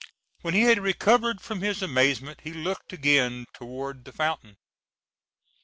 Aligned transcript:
]When 0.41 0.55
he 0.55 0.61
had 0.63 0.79
recovered 0.79 1.41
from 1.41 1.61
his 1.61 1.83
amazement 1.83 2.39
he 2.41 2.53
looked 2.53 2.91
again 2.91 3.45
toward 3.53 4.03
the 4.03 4.11
fountain. 4.11 4.57